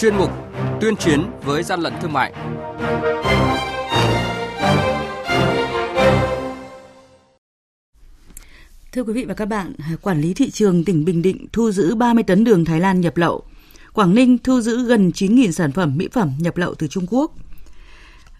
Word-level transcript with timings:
chuyên 0.00 0.16
mục 0.16 0.30
Tuyên 0.80 0.96
chiến 0.96 1.30
với 1.44 1.62
gian 1.62 1.80
lận 1.80 1.92
thương 2.02 2.12
mại. 2.12 2.32
Thưa 8.92 9.02
quý 9.02 9.12
vị 9.12 9.24
và 9.24 9.34
các 9.34 9.44
bạn, 9.44 9.72
quản 10.02 10.20
lý 10.20 10.34
thị 10.34 10.50
trường 10.50 10.84
tỉnh 10.84 11.04
Bình 11.04 11.22
Định 11.22 11.46
thu 11.52 11.70
giữ 11.70 11.94
30 11.94 12.24
tấn 12.24 12.44
đường 12.44 12.64
Thái 12.64 12.80
Lan 12.80 13.00
nhập 13.00 13.16
lậu. 13.16 13.42
Quảng 13.92 14.14
Ninh 14.14 14.38
thu 14.38 14.60
giữ 14.60 14.86
gần 14.86 15.10
9.000 15.14 15.50
sản 15.50 15.72
phẩm 15.72 15.96
mỹ 15.96 16.08
phẩm 16.12 16.32
nhập 16.38 16.56
lậu 16.56 16.74
từ 16.74 16.86
Trung 16.86 17.06
Quốc. 17.10 17.32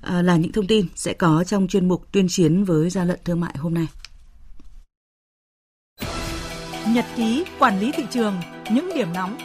À, 0.00 0.22
là 0.22 0.36
những 0.36 0.52
thông 0.52 0.66
tin 0.66 0.86
sẽ 0.94 1.12
có 1.12 1.44
trong 1.46 1.68
chuyên 1.68 1.88
mục 1.88 2.12
tuyên 2.12 2.26
chiến 2.28 2.64
với 2.64 2.90
gian 2.90 3.08
lận 3.08 3.18
thương 3.24 3.40
mại 3.40 3.54
hôm 3.58 3.74
nay. 3.74 3.86
Nhật 6.88 7.04
ký 7.16 7.44
quản 7.58 7.80
lý 7.80 7.92
thị 7.92 8.04
trường, 8.10 8.34
những 8.70 8.90
điểm 8.94 9.12
nóng 9.14 9.36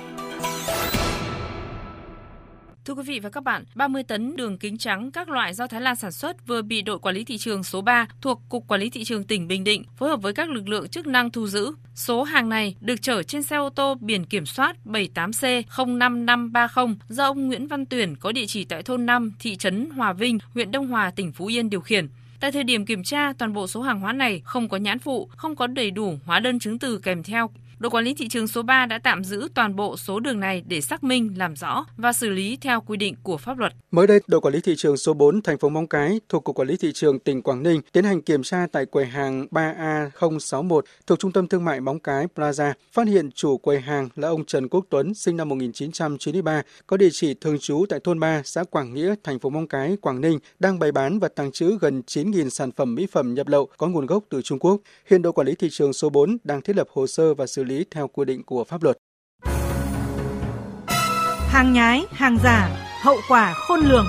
Thưa 2.85 2.93
quý 2.93 3.03
vị 3.03 3.19
và 3.19 3.29
các 3.29 3.43
bạn, 3.43 3.63
30 3.75 4.03
tấn 4.03 4.35
đường 4.35 4.57
kính 4.57 4.77
trắng 4.77 5.11
các 5.11 5.29
loại 5.29 5.53
do 5.53 5.67
Thái 5.67 5.81
Lan 5.81 5.95
sản 5.95 6.11
xuất 6.11 6.47
vừa 6.47 6.61
bị 6.61 6.81
đội 6.81 6.99
quản 6.99 7.15
lý 7.15 7.23
thị 7.23 7.37
trường 7.37 7.63
số 7.63 7.81
3 7.81 8.07
thuộc 8.21 8.41
Cục 8.49 8.67
Quản 8.67 8.81
lý 8.81 8.89
thị 8.89 9.03
trường 9.03 9.23
tỉnh 9.23 9.47
Bình 9.47 9.63
Định 9.63 9.83
phối 9.97 10.09
hợp 10.09 10.21
với 10.21 10.33
các 10.33 10.49
lực 10.49 10.69
lượng 10.69 10.87
chức 10.87 11.07
năng 11.07 11.29
thu 11.29 11.47
giữ. 11.47 11.71
Số 11.95 12.23
hàng 12.23 12.49
này 12.49 12.75
được 12.81 13.01
chở 13.01 13.23
trên 13.23 13.43
xe 13.43 13.55
ô 13.55 13.69
tô 13.69 13.95
biển 13.95 14.25
kiểm 14.25 14.45
soát 14.45 14.75
78C05530 14.85 16.95
do 17.09 17.25
ông 17.25 17.47
Nguyễn 17.47 17.67
Văn 17.67 17.85
Tuyển 17.85 18.15
có 18.15 18.31
địa 18.31 18.45
chỉ 18.47 18.65
tại 18.65 18.83
thôn 18.83 19.05
5, 19.05 19.33
thị 19.39 19.55
trấn 19.55 19.89
Hòa 19.89 20.13
Vinh, 20.13 20.39
huyện 20.53 20.71
Đông 20.71 20.87
Hòa, 20.87 21.11
tỉnh 21.11 21.31
Phú 21.31 21.45
Yên 21.45 21.69
điều 21.69 21.81
khiển. 21.81 22.07
Tại 22.39 22.51
thời 22.51 22.63
điểm 22.63 22.85
kiểm 22.85 23.03
tra, 23.03 23.33
toàn 23.33 23.53
bộ 23.53 23.67
số 23.67 23.81
hàng 23.81 23.99
hóa 23.99 24.13
này 24.13 24.41
không 24.45 24.69
có 24.69 24.77
nhãn 24.77 24.99
phụ, 24.99 25.29
không 25.35 25.55
có 25.55 25.67
đầy 25.67 25.91
đủ 25.91 26.19
hóa 26.25 26.39
đơn 26.39 26.59
chứng 26.59 26.79
từ 26.79 26.97
kèm 26.97 27.23
theo 27.23 27.49
Đội 27.79 27.89
quản 27.89 28.03
lý 28.03 28.13
thị 28.13 28.27
trường 28.27 28.47
số 28.47 28.61
3 28.61 28.85
đã 28.85 28.99
tạm 28.99 29.23
giữ 29.23 29.47
toàn 29.55 29.75
bộ 29.75 29.97
số 29.97 30.19
đường 30.19 30.39
này 30.39 30.63
để 30.67 30.81
xác 30.81 31.03
minh, 31.03 31.33
làm 31.37 31.55
rõ 31.55 31.85
và 31.97 32.13
xử 32.13 32.29
lý 32.29 32.57
theo 32.61 32.81
quy 32.81 32.97
định 32.97 33.15
của 33.23 33.37
pháp 33.37 33.57
luật. 33.57 33.73
Mới 33.91 34.07
đây, 34.07 34.19
đội 34.27 34.41
quản 34.41 34.53
lý 34.53 34.61
thị 34.61 34.73
trường 34.77 34.97
số 34.97 35.13
4 35.13 35.41
thành 35.41 35.57
phố 35.57 35.69
Móng 35.69 35.87
Cái 35.87 36.19
thuộc 36.29 36.43
Cục 36.43 36.55
Quản 36.55 36.67
lý 36.67 36.77
thị 36.77 36.91
trường 36.93 37.19
tỉnh 37.19 37.41
Quảng 37.41 37.63
Ninh 37.63 37.81
tiến 37.91 38.03
hành 38.03 38.21
kiểm 38.21 38.43
tra 38.43 38.67
tại 38.71 38.85
quầy 38.85 39.05
hàng 39.05 39.47
3A061 39.51 40.81
thuộc 41.07 41.19
Trung 41.19 41.31
tâm 41.31 41.47
Thương 41.47 41.65
mại 41.65 41.81
Móng 41.81 41.99
Cái 41.99 42.27
Plaza, 42.35 42.73
phát 42.91 43.07
hiện 43.07 43.31
chủ 43.31 43.57
quầy 43.57 43.79
hàng 43.79 44.09
là 44.15 44.27
ông 44.27 44.45
Trần 44.45 44.67
Quốc 44.67 44.85
Tuấn, 44.89 45.13
sinh 45.13 45.37
năm 45.37 45.49
1993, 45.49 46.61
có 46.87 46.97
địa 46.97 47.09
chỉ 47.11 47.33
thường 47.33 47.59
trú 47.59 47.85
tại 47.89 47.99
thôn 48.03 48.19
3, 48.19 48.41
xã 48.45 48.63
Quảng 48.63 48.93
Nghĩa, 48.93 49.15
thành 49.23 49.39
phố 49.39 49.49
Móng 49.49 49.67
Cái, 49.67 49.97
Quảng 50.01 50.21
Ninh, 50.21 50.39
đang 50.59 50.79
bày 50.79 50.91
bán 50.91 51.19
và 51.19 51.27
tàng 51.27 51.51
trữ 51.51 51.77
gần 51.81 52.01
9.000 52.07 52.49
sản 52.49 52.71
phẩm 52.71 52.95
mỹ 52.95 53.07
phẩm 53.11 53.33
nhập 53.33 53.47
lậu 53.47 53.69
có 53.77 53.87
nguồn 53.87 54.05
gốc 54.05 54.23
từ 54.29 54.41
Trung 54.41 54.59
Quốc. 54.59 54.81
Hiện 55.09 55.21
đội 55.21 55.33
quản 55.33 55.47
lý 55.47 55.55
thị 55.55 55.67
trường 55.71 55.93
số 55.93 56.09
4 56.09 56.37
đang 56.43 56.61
thiết 56.61 56.75
lập 56.75 56.87
hồ 56.93 57.07
sơ 57.07 57.33
và 57.33 57.47
xử 57.47 57.64
lý 57.65 57.85
theo 57.91 58.07
quy 58.07 58.25
định 58.25 58.43
của 58.43 58.63
pháp 58.63 58.83
luật. 58.83 58.97
Hàng 61.49 61.73
nhái, 61.73 62.05
hàng 62.11 62.37
giả, 62.43 62.69
hậu 63.03 63.17
quả 63.29 63.53
khôn 63.53 63.79
lường. 63.79 64.05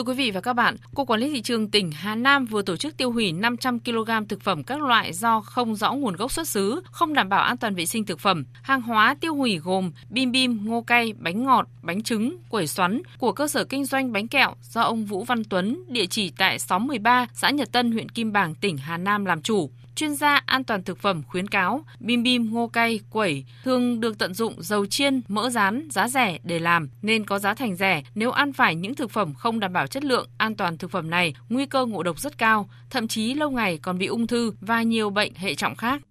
Thưa 0.00 0.04
quý 0.04 0.14
vị 0.14 0.30
và 0.30 0.40
các 0.40 0.52
bạn, 0.52 0.76
Cục 0.94 1.08
Quản 1.08 1.20
lý 1.20 1.30
thị 1.30 1.42
trường 1.42 1.70
tỉnh 1.70 1.90
Hà 1.92 2.14
Nam 2.14 2.44
vừa 2.44 2.62
tổ 2.62 2.76
chức 2.76 2.96
tiêu 2.96 3.12
hủy 3.12 3.32
500 3.32 3.80
kg 3.80 4.10
thực 4.28 4.40
phẩm 4.42 4.64
các 4.64 4.82
loại 4.82 5.12
do 5.12 5.40
không 5.40 5.76
rõ 5.76 5.92
nguồn 5.92 6.16
gốc 6.16 6.32
xuất 6.32 6.48
xứ, 6.48 6.82
không 6.90 7.14
đảm 7.14 7.28
bảo 7.28 7.42
an 7.42 7.56
toàn 7.56 7.74
vệ 7.74 7.86
sinh 7.86 8.04
thực 8.04 8.20
phẩm. 8.20 8.44
Hàng 8.62 8.82
hóa 8.82 9.16
tiêu 9.20 9.34
hủy 9.34 9.58
gồm 9.58 9.92
bim 10.10 10.32
bim, 10.32 10.64
ngô 10.64 10.82
cay, 10.82 11.12
bánh 11.18 11.44
ngọt, 11.44 11.68
bánh 11.82 12.02
trứng, 12.02 12.36
quẩy 12.48 12.66
xoắn 12.66 13.02
của 13.18 13.32
cơ 13.32 13.48
sở 13.48 13.64
kinh 13.64 13.84
doanh 13.84 14.12
bánh 14.12 14.28
kẹo 14.28 14.54
do 14.62 14.80
ông 14.80 15.04
Vũ 15.04 15.24
Văn 15.24 15.44
Tuấn, 15.44 15.84
địa 15.88 16.06
chỉ 16.06 16.30
tại 16.30 16.58
xóm 16.58 16.86
13, 16.86 17.26
xã 17.32 17.50
Nhật 17.50 17.72
Tân, 17.72 17.92
huyện 17.92 18.08
Kim 18.08 18.32
Bảng, 18.32 18.54
tỉnh 18.54 18.76
Hà 18.76 18.96
Nam 18.96 19.24
làm 19.24 19.42
chủ 19.42 19.70
chuyên 20.00 20.14
gia 20.14 20.42
an 20.46 20.64
toàn 20.64 20.82
thực 20.82 20.98
phẩm 20.98 21.22
khuyến 21.28 21.48
cáo 21.48 21.84
bim 21.98 22.22
bim, 22.22 22.54
ngô 22.54 22.68
cay, 22.68 23.00
quẩy 23.10 23.44
thường 23.64 24.00
được 24.00 24.18
tận 24.18 24.34
dụng 24.34 24.54
dầu 24.58 24.86
chiên, 24.86 25.20
mỡ 25.28 25.50
rán, 25.50 25.88
giá 25.90 26.08
rẻ 26.08 26.38
để 26.42 26.58
làm 26.58 26.88
nên 27.02 27.24
có 27.24 27.38
giá 27.38 27.54
thành 27.54 27.76
rẻ. 27.76 28.02
Nếu 28.14 28.30
ăn 28.30 28.52
phải 28.52 28.74
những 28.74 28.94
thực 28.94 29.10
phẩm 29.10 29.34
không 29.34 29.60
đảm 29.60 29.72
bảo 29.72 29.86
chất 29.86 30.04
lượng, 30.04 30.28
an 30.38 30.54
toàn 30.54 30.78
thực 30.78 30.90
phẩm 30.90 31.10
này, 31.10 31.34
nguy 31.48 31.66
cơ 31.66 31.86
ngộ 31.86 32.02
độc 32.02 32.20
rất 32.20 32.38
cao, 32.38 32.68
thậm 32.90 33.08
chí 33.08 33.34
lâu 33.34 33.50
ngày 33.50 33.78
còn 33.82 33.98
bị 33.98 34.06
ung 34.06 34.26
thư 34.26 34.52
và 34.60 34.82
nhiều 34.82 35.10
bệnh 35.10 35.34
hệ 35.34 35.54
trọng 35.54 35.76
khác. 35.76 36.02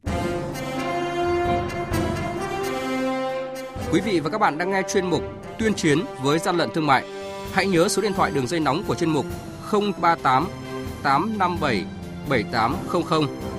Quý 3.91 4.01
vị 4.05 4.19
và 4.19 4.29
các 4.29 4.37
bạn 4.37 4.57
đang 4.57 4.71
nghe 4.71 4.81
chuyên 4.93 5.09
mục 5.09 5.23
Tuyên 5.59 5.73
chiến 5.73 5.99
với 6.21 6.39
gian 6.39 6.57
lận 6.57 6.69
thương 6.73 6.87
mại. 6.87 7.03
Hãy 7.53 7.67
nhớ 7.67 7.87
số 7.87 8.01
điện 8.01 8.13
thoại 8.13 8.31
đường 8.35 8.47
dây 8.47 8.59
nóng 8.59 8.83
của 8.83 8.95
chuyên 8.95 9.09
mục 9.09 9.25
038 9.71 10.47
857 11.03 11.85
7800 12.29 13.58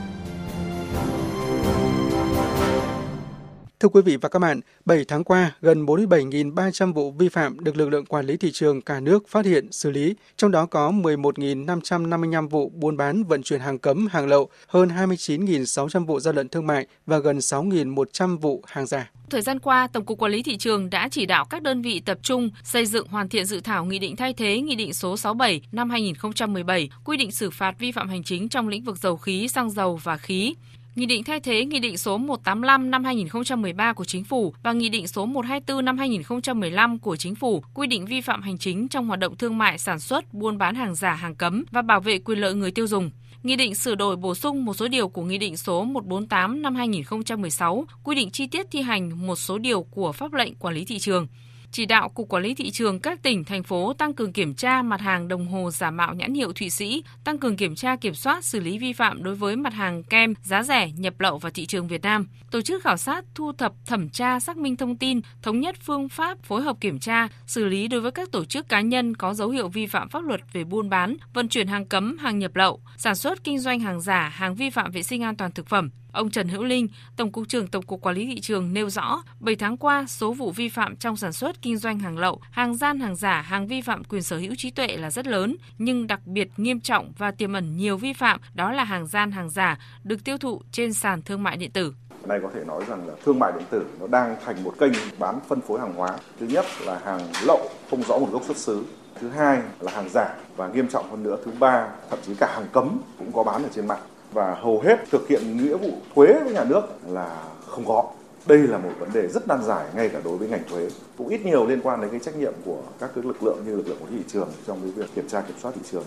Thưa 3.81 3.89
quý 3.89 4.01
vị 4.01 4.17
và 4.17 4.29
các 4.29 4.39
bạn, 4.39 4.59
7 4.85 5.05
tháng 5.07 5.23
qua, 5.23 5.55
gần 5.61 5.85
47.300 5.85 6.93
vụ 6.93 7.11
vi 7.11 7.29
phạm 7.29 7.59
được 7.59 7.77
lực 7.77 7.89
lượng 7.89 8.05
quản 8.05 8.25
lý 8.25 8.37
thị 8.37 8.51
trường 8.51 8.81
cả 8.81 8.99
nước 8.99 9.27
phát 9.27 9.45
hiện, 9.45 9.71
xử 9.71 9.91
lý, 9.91 10.15
trong 10.37 10.51
đó 10.51 10.65
có 10.65 10.91
11.555 10.91 12.49
vụ 12.49 12.69
buôn 12.69 12.97
bán 12.97 13.23
vận 13.23 13.43
chuyển 13.43 13.59
hàng 13.59 13.79
cấm, 13.79 14.07
hàng 14.07 14.27
lậu, 14.27 14.49
hơn 14.67 14.89
29.600 14.89 16.05
vụ 16.05 16.19
gian 16.19 16.35
lận 16.35 16.49
thương 16.49 16.67
mại 16.67 16.87
và 17.05 17.17
gần 17.17 17.37
6.100 17.37 18.37
vụ 18.37 18.63
hàng 18.67 18.85
giả. 18.85 19.11
Thời 19.29 19.41
gian 19.41 19.59
qua, 19.59 19.87
Tổng 19.87 20.05
cục 20.05 20.19
Quản 20.19 20.31
lý 20.31 20.43
thị 20.43 20.57
trường 20.57 20.89
đã 20.89 21.09
chỉ 21.11 21.25
đạo 21.25 21.45
các 21.49 21.61
đơn 21.61 21.81
vị 21.81 21.99
tập 21.99 22.17
trung 22.21 22.49
xây 22.63 22.85
dựng 22.85 23.07
hoàn 23.07 23.29
thiện 23.29 23.45
dự 23.45 23.59
thảo 23.59 23.85
nghị 23.85 23.99
định 23.99 24.15
thay 24.15 24.33
thế 24.33 24.61
Nghị 24.61 24.75
định 24.75 24.93
số 24.93 25.17
67 25.17 25.61
năm 25.71 25.89
2017 25.89 26.89
quy 27.05 27.17
định 27.17 27.31
xử 27.31 27.49
phạt 27.49 27.75
vi 27.79 27.91
phạm 27.91 28.09
hành 28.09 28.23
chính 28.23 28.49
trong 28.49 28.67
lĩnh 28.67 28.83
vực 28.83 28.97
dầu 28.97 29.17
khí, 29.17 29.47
xăng 29.47 29.69
dầu 29.69 29.99
và 30.03 30.17
khí. 30.17 30.55
Nghị 30.95 31.05
định 31.05 31.23
thay 31.23 31.39
thế 31.39 31.65
Nghị 31.65 31.79
định 31.79 31.97
số 31.97 32.17
185 32.17 32.91
năm 32.91 33.03
2013 33.03 33.93
của 33.93 34.05
Chính 34.05 34.23
phủ 34.23 34.53
và 34.63 34.71
Nghị 34.71 34.89
định 34.89 35.07
số 35.07 35.25
124 35.25 35.85
năm 35.85 35.97
2015 35.97 36.99
của 36.99 37.15
Chính 37.15 37.35
phủ 37.35 37.63
quy 37.73 37.87
định 37.87 38.05
vi 38.05 38.21
phạm 38.21 38.41
hành 38.41 38.57
chính 38.57 38.87
trong 38.87 39.07
hoạt 39.07 39.19
động 39.19 39.37
thương 39.37 39.57
mại 39.57 39.77
sản 39.77 39.99
xuất, 39.99 40.33
buôn 40.33 40.57
bán 40.57 40.75
hàng 40.75 40.95
giả, 40.95 41.13
hàng 41.13 41.35
cấm 41.35 41.63
và 41.71 41.81
bảo 41.81 41.99
vệ 41.99 42.19
quyền 42.19 42.39
lợi 42.39 42.53
người 42.53 42.71
tiêu 42.71 42.87
dùng. 42.87 43.11
Nghị 43.43 43.55
định 43.55 43.75
sửa 43.75 43.95
đổi 43.95 44.15
bổ 44.15 44.35
sung 44.35 44.65
một 44.65 44.73
số 44.73 44.87
điều 44.87 45.07
của 45.07 45.21
Nghị 45.21 45.37
định 45.37 45.57
số 45.57 45.83
148 45.83 46.61
năm 46.61 46.75
2016 46.75 47.85
quy 48.03 48.15
định 48.15 48.31
chi 48.31 48.47
tiết 48.47 48.67
thi 48.71 48.81
hành 48.81 49.27
một 49.27 49.35
số 49.35 49.57
điều 49.57 49.83
của 49.83 50.11
pháp 50.11 50.33
lệnh 50.33 50.55
quản 50.55 50.75
lý 50.75 50.85
thị 50.85 50.99
trường 50.99 51.27
chỉ 51.71 51.85
đạo 51.85 52.09
Cục 52.09 52.29
Quản 52.29 52.43
lý 52.43 52.53
Thị 52.53 52.71
trường 52.71 52.99
các 52.99 53.23
tỉnh, 53.23 53.43
thành 53.43 53.63
phố 53.63 53.93
tăng 53.93 54.13
cường 54.13 54.33
kiểm 54.33 54.53
tra 54.53 54.81
mặt 54.81 55.01
hàng 55.01 55.27
đồng 55.27 55.47
hồ 55.47 55.71
giả 55.71 55.91
mạo 55.91 56.13
nhãn 56.13 56.33
hiệu 56.33 56.53
Thụy 56.53 56.69
Sĩ, 56.69 57.03
tăng 57.23 57.37
cường 57.37 57.57
kiểm 57.57 57.75
tra 57.75 57.95
kiểm 57.95 58.13
soát 58.13 58.45
xử 58.45 58.59
lý 58.59 58.77
vi 58.77 58.93
phạm 58.93 59.23
đối 59.23 59.35
với 59.35 59.55
mặt 59.55 59.73
hàng 59.73 60.03
kem 60.03 60.33
giá 60.43 60.63
rẻ 60.63 60.91
nhập 60.97 61.19
lậu 61.19 61.37
vào 61.37 61.51
thị 61.51 61.65
trường 61.65 61.87
Việt 61.87 62.01
Nam, 62.01 62.27
tổ 62.51 62.61
chức 62.61 62.83
khảo 62.83 62.97
sát, 62.97 63.25
thu 63.35 63.51
thập, 63.53 63.73
thẩm 63.85 64.09
tra, 64.09 64.39
xác 64.39 64.57
minh 64.57 64.75
thông 64.75 64.97
tin, 64.97 65.21
thống 65.41 65.59
nhất 65.59 65.75
phương 65.81 66.09
pháp 66.09 66.43
phối 66.43 66.61
hợp 66.61 66.77
kiểm 66.81 66.99
tra, 66.99 67.27
xử 67.47 67.65
lý 67.65 67.87
đối 67.87 68.01
với 68.01 68.11
các 68.11 68.31
tổ 68.31 68.45
chức 68.45 68.69
cá 68.69 68.81
nhân 68.81 69.15
có 69.15 69.33
dấu 69.33 69.49
hiệu 69.49 69.67
vi 69.67 69.87
phạm 69.87 70.09
pháp 70.09 70.23
luật 70.23 70.41
về 70.53 70.63
buôn 70.63 70.89
bán, 70.89 71.17
vận 71.33 71.49
chuyển 71.49 71.67
hàng 71.67 71.85
cấm, 71.85 72.17
hàng 72.17 72.39
nhập 72.39 72.55
lậu, 72.55 72.81
sản 72.97 73.15
xuất 73.15 73.43
kinh 73.43 73.59
doanh 73.59 73.79
hàng 73.79 74.01
giả, 74.01 74.29
hàng 74.33 74.55
vi 74.55 74.69
phạm 74.69 74.91
vệ 74.91 75.03
sinh 75.03 75.23
an 75.23 75.35
toàn 75.35 75.51
thực 75.51 75.67
phẩm, 75.67 75.89
Ông 76.11 76.29
Trần 76.29 76.47
Hữu 76.47 76.63
Linh, 76.63 76.87
Tổng 77.15 77.31
cục 77.31 77.47
trưởng 77.47 77.67
Tổng 77.67 77.83
cục 77.83 78.01
Quản 78.01 78.15
lý 78.15 78.25
thị 78.25 78.39
trường 78.41 78.73
nêu 78.73 78.89
rõ, 78.89 79.23
7 79.39 79.55
tháng 79.55 79.77
qua, 79.77 80.05
số 80.07 80.33
vụ 80.33 80.51
vi 80.51 80.69
phạm 80.69 80.95
trong 80.95 81.17
sản 81.17 81.33
xuất 81.33 81.61
kinh 81.61 81.77
doanh 81.77 81.99
hàng 81.99 82.17
lậu, 82.17 82.41
hàng 82.51 82.75
gian 82.75 82.99
hàng 82.99 83.15
giả, 83.15 83.41
hàng 83.41 83.67
vi 83.67 83.81
phạm 83.81 84.03
quyền 84.03 84.21
sở 84.21 84.37
hữu 84.37 84.55
trí 84.57 84.71
tuệ 84.71 84.87
là 84.87 85.11
rất 85.11 85.27
lớn, 85.27 85.55
nhưng 85.77 86.07
đặc 86.07 86.19
biệt 86.25 86.49
nghiêm 86.57 86.79
trọng 86.79 87.11
và 87.17 87.31
tiềm 87.31 87.53
ẩn 87.53 87.77
nhiều 87.77 87.97
vi 87.97 88.13
phạm 88.13 88.39
đó 88.53 88.71
là 88.71 88.83
hàng 88.83 89.07
gian 89.07 89.31
hàng 89.31 89.49
giả 89.49 89.79
được 90.03 90.23
tiêu 90.23 90.37
thụ 90.37 90.61
trên 90.71 90.93
sàn 90.93 91.21
thương 91.21 91.43
mại 91.43 91.57
điện 91.57 91.71
tử. 91.71 91.93
Nay 92.27 92.39
có 92.43 92.49
thể 92.53 92.63
nói 92.65 92.83
rằng 92.87 93.07
là 93.07 93.13
thương 93.25 93.39
mại 93.39 93.51
điện 93.51 93.67
tử 93.69 93.85
nó 93.99 94.07
đang 94.07 94.35
thành 94.45 94.63
một 94.63 94.73
kênh 94.79 94.93
bán 95.19 95.39
phân 95.47 95.61
phối 95.61 95.79
hàng 95.79 95.93
hóa. 95.93 96.17
Thứ 96.39 96.45
nhất 96.45 96.65
là 96.85 97.01
hàng 97.05 97.21
lậu 97.45 97.69
không 97.89 98.03
rõ 98.03 98.17
nguồn 98.17 98.31
gốc 98.31 98.43
xuất 98.45 98.57
xứ. 98.57 98.83
Thứ 99.19 99.29
hai 99.29 99.61
là 99.79 99.91
hàng 99.91 100.09
giả 100.09 100.35
và 100.55 100.67
nghiêm 100.67 100.87
trọng 100.87 101.09
hơn 101.09 101.23
nữa. 101.23 101.37
Thứ 101.45 101.51
ba 101.59 101.87
thậm 102.09 102.19
chí 102.25 102.33
cả 102.39 102.53
hàng 102.55 102.67
cấm 102.71 102.99
cũng 103.17 103.31
có 103.31 103.43
bán 103.43 103.63
ở 103.63 103.69
trên 103.75 103.87
mạng 103.87 104.01
và 104.33 104.55
hầu 104.61 104.81
hết 104.81 104.99
thực 105.11 105.27
hiện 105.27 105.57
nghĩa 105.57 105.77
vụ 105.77 105.89
thuế 106.15 106.33
với 106.43 106.53
nhà 106.53 106.63
nước 106.63 106.81
là 107.07 107.37
không 107.67 107.85
có. 107.87 108.03
Đây 108.45 108.57
là 108.57 108.77
một 108.77 108.89
vấn 108.99 109.09
đề 109.13 109.27
rất 109.27 109.47
nan 109.47 109.63
giải 109.63 109.85
ngay 109.95 110.09
cả 110.09 110.19
đối 110.23 110.37
với 110.37 110.47
ngành 110.47 110.63
thuế, 110.69 110.89
cũng 111.17 111.27
ít 111.27 111.45
nhiều 111.45 111.67
liên 111.67 111.81
quan 111.83 112.01
đến 112.01 112.09
cái 112.09 112.19
trách 112.19 112.35
nhiệm 112.35 112.53
của 112.65 112.77
các 112.99 113.09
cái 113.15 113.23
lực 113.23 113.43
lượng 113.43 113.57
như 113.65 113.75
lực 113.75 113.87
lượng 113.87 113.97
của 113.99 114.05
thị 114.09 114.23
trường 114.27 114.49
trong 114.67 114.77
cái 114.81 114.91
việc 114.91 115.15
kiểm 115.15 115.27
tra 115.27 115.41
kiểm 115.41 115.57
soát 115.61 115.71
thị 115.75 115.81
trường. 115.91 116.03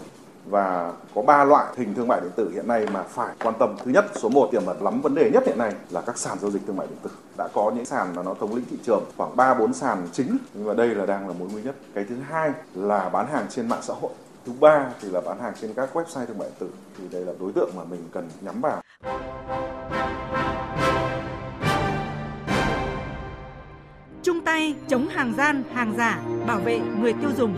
và 0.47 0.93
có 1.15 1.23
ba 1.23 1.45
loại 1.45 1.67
hình 1.77 1.95
thương 1.95 2.09
mại 2.09 2.21
điện 2.21 2.31
tử 2.37 2.51
hiện 2.55 2.69
nay 2.69 2.87
mà 2.93 3.03
phải 3.03 3.35
quan 3.43 3.55
tâm. 3.59 3.77
Thứ 3.85 3.91
nhất, 3.91 4.05
số 4.15 4.29
1 4.29 4.49
tiềm 4.53 4.67
ẩn 4.67 4.83
lắm 4.83 5.01
vấn 5.01 5.15
đề 5.15 5.31
nhất 5.31 5.43
hiện 5.47 5.59
nay 5.59 5.73
là 5.91 6.01
các 6.01 6.19
sàn 6.19 6.39
giao 6.41 6.51
dịch 6.51 6.63
thương 6.67 6.77
mại 6.77 6.87
điện 6.87 6.99
tử. 7.03 7.11
Đã 7.39 7.49
có 7.55 7.73
những 7.77 7.85
sàn 7.85 8.15
mà 8.17 8.23
nó 8.23 8.35
thống 8.35 8.55
lĩnh 8.55 8.65
thị 8.71 8.77
trường 8.87 9.05
khoảng 9.17 9.37
3 9.37 9.55
4 9.55 9.75
sàn 9.75 10.09
chính 10.13 10.37
nhưng 10.55 10.67
mà 10.67 10.75
đây 10.75 10.89
là 10.89 11.07
đang 11.07 11.29
là 11.29 11.35
mối 11.39 11.49
nguy 11.53 11.63
nhất. 11.63 11.75
Cái 11.95 12.05
thứ 12.09 12.15
hai 12.29 12.51
là 12.75 13.09
bán 13.09 13.27
hàng 13.27 13.47
trên 13.51 13.69
mạng 13.69 13.83
xã 13.83 13.95
hội. 14.01 14.13
Thứ 14.47 14.53
ba 14.61 14.91
thì 15.01 15.09
là 15.11 15.21
bán 15.21 15.41
hàng 15.43 15.53
trên 15.61 15.75
các 15.75 15.97
website 15.97 16.27
thương 16.27 16.39
mại 16.39 16.49
điện 16.49 16.57
tử. 16.59 16.71
Thì 16.99 17.05
đây 17.13 17.25
là 17.25 17.33
đối 17.41 17.53
tượng 17.53 17.71
mà 17.77 17.85
mình 17.85 18.09
cần 18.13 18.29
nhắm 18.41 18.61
vào. 18.61 18.83
Chung 24.23 24.41
tay 24.45 24.75
chống 24.89 25.09
hàng 25.09 25.35
gian, 25.37 25.63
hàng 25.75 25.95
giả, 25.97 26.23
bảo 26.47 26.59
vệ 26.59 26.79
người 27.01 27.13
tiêu 27.13 27.31
dùng. 27.37 27.57